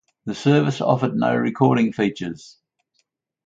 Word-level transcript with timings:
The 0.25 0.33
service 0.33 0.81
offered 0.81 1.15
no 1.15 1.35
recording 1.35 1.93
features. 1.93 2.57